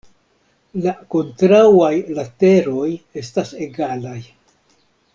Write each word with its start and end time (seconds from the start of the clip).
La 0.85 0.93
kontraŭaj 1.15 1.91
lateroj 2.21 2.89
estas 3.23 3.55
egalaj. 3.67 4.19